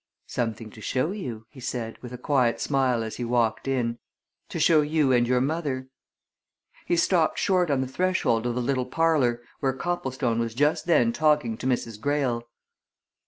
[0.25, 3.99] "Something to show you," he said with a quiet smile as he walked in.
[4.49, 5.89] "To show you and your mother."
[6.87, 11.13] He stopped short on the threshold of the little parlour, where Copplestone was just then
[11.13, 12.01] talking to Mrs.
[12.01, 12.41] Greyle.